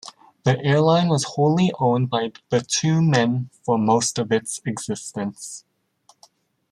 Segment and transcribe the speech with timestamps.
[0.45, 5.63] The airline was wholly owned by the two men for most of its existence.